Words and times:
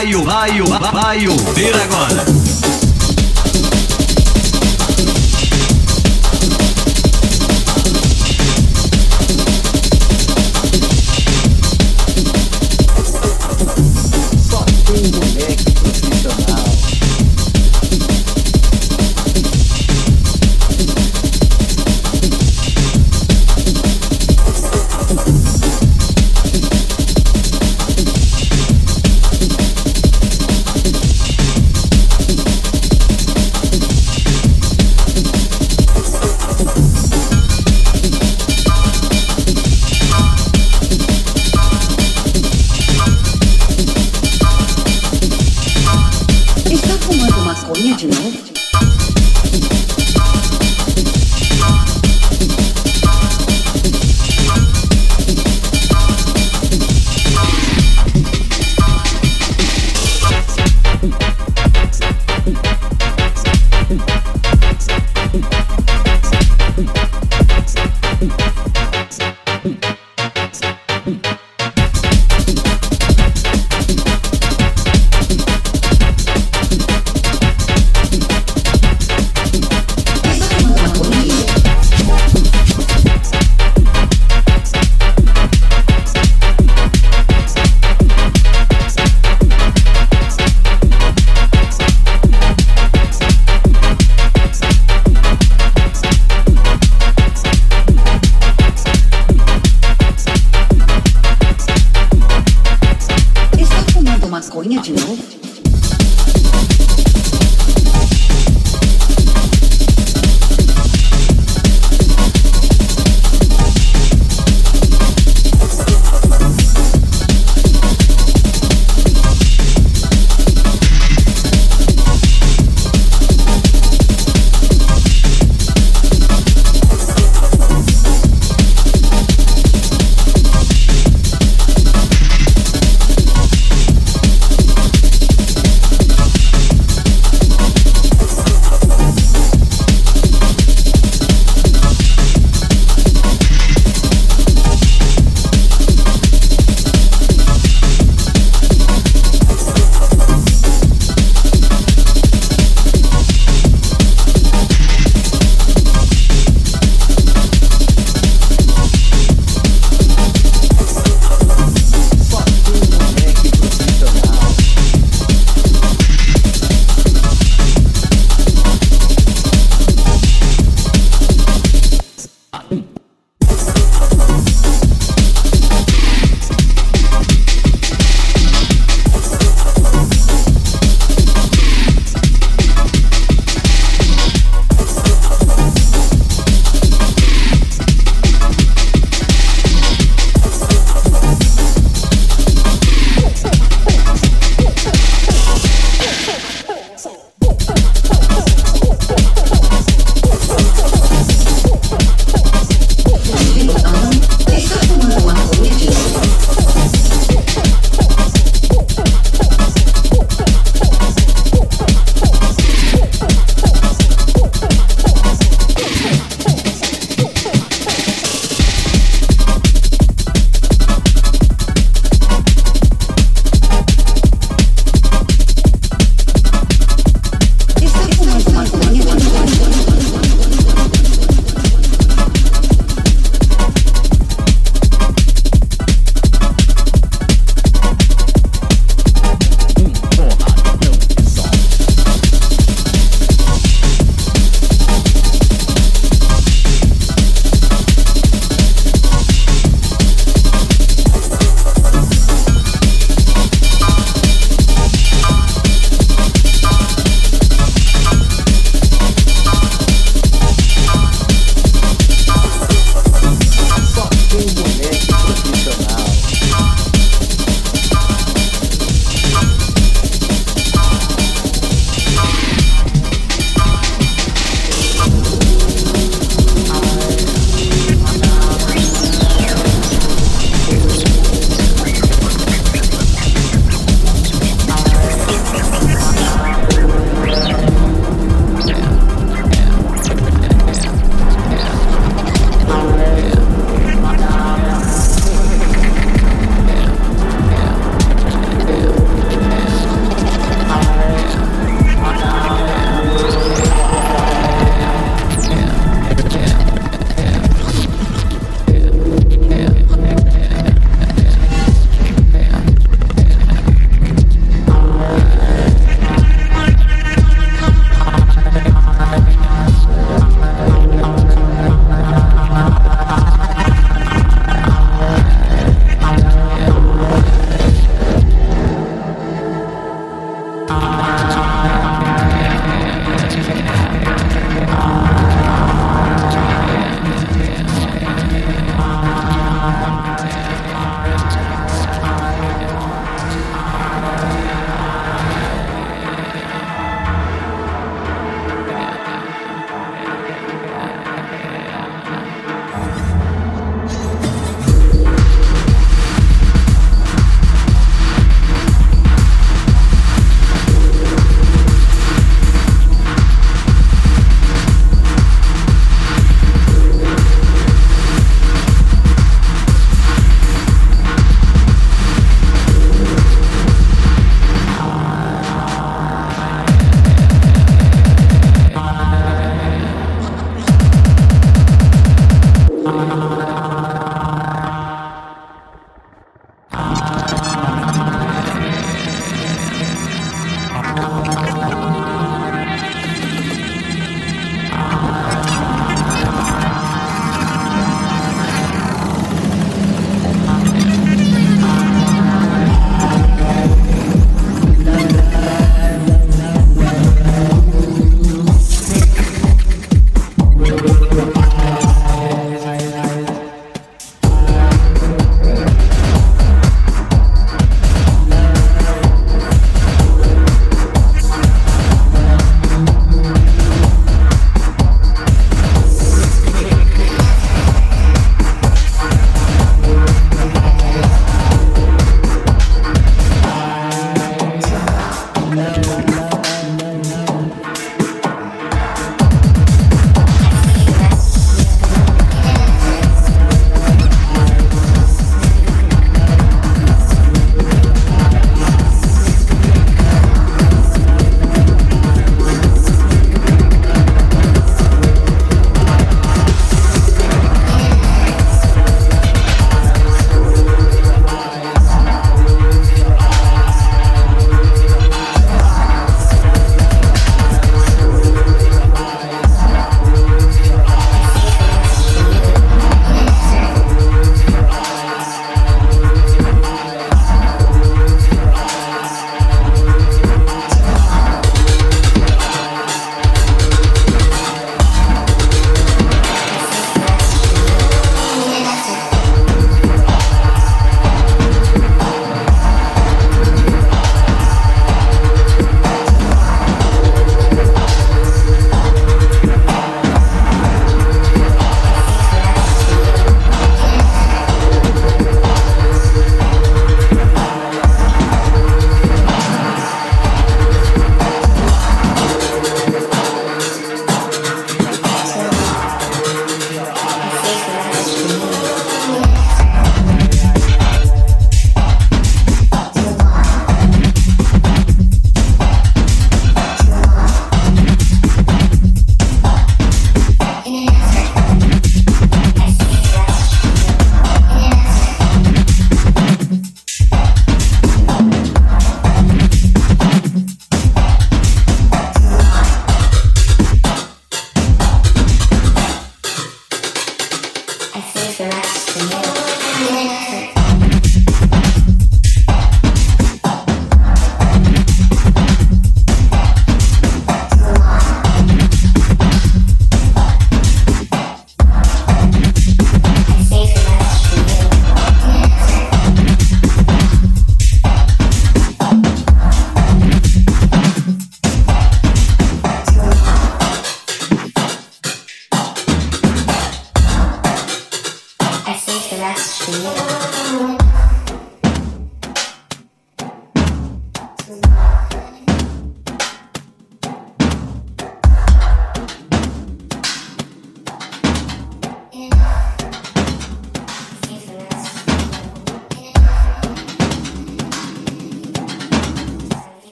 Baio, 0.00 0.24
baio, 0.24 0.64
baio, 0.64 1.36
vai, 1.52 1.82
agora. 1.82 2.39